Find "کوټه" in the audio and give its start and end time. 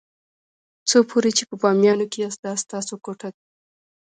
3.05-3.29